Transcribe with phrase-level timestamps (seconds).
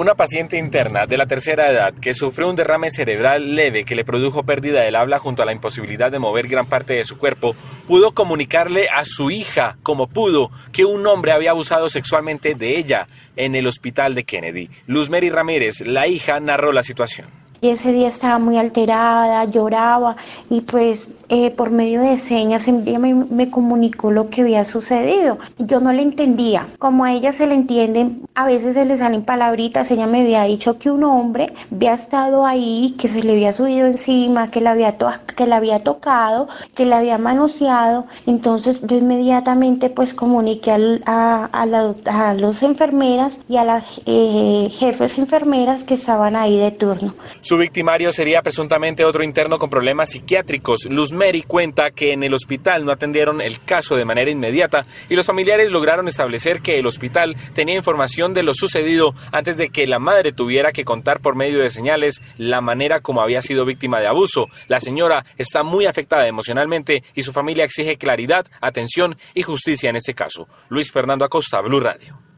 [0.00, 4.02] Una paciente interna de la tercera edad que sufrió un derrame cerebral leve que le
[4.02, 7.54] produjo pérdida del habla junto a la imposibilidad de mover gran parte de su cuerpo,
[7.86, 13.08] pudo comunicarle a su hija, como pudo, que un hombre había abusado sexualmente de ella
[13.36, 14.70] en el hospital de Kennedy.
[14.86, 17.28] Luz Mary Ramírez, la hija, narró la situación.
[17.60, 20.16] Y ese día estaba muy alterada, lloraba
[20.48, 25.38] y pues eh, por medio de señas ella me, me, comunicó lo que había sucedido.
[25.58, 26.66] Yo no le entendía.
[26.78, 29.90] Como a ella se le entienden, a veces se le salen palabritas.
[29.92, 33.86] Ella me había dicho que un hombre había estado ahí, que se le había subido
[33.86, 34.96] encima, que la había,
[35.36, 38.06] que la había tocado, que la había manoseado.
[38.26, 40.72] Entonces yo inmediatamente pues comuniqué
[41.06, 46.58] a, a, la, a las enfermeras y a las eh, jefes enfermeras que estaban ahí
[46.58, 47.14] de turno.
[47.50, 50.84] Su victimario sería presuntamente otro interno con problemas psiquiátricos.
[50.88, 55.16] Luz Mary cuenta que en el hospital no atendieron el caso de manera inmediata y
[55.16, 59.88] los familiares lograron establecer que el hospital tenía información de lo sucedido antes de que
[59.88, 63.98] la madre tuviera que contar por medio de señales la manera como había sido víctima
[63.98, 64.48] de abuso.
[64.68, 69.96] La señora está muy afectada emocionalmente y su familia exige claridad, atención y justicia en
[69.96, 70.46] este caso.
[70.68, 72.29] Luis Fernando Acosta, Blue Radio.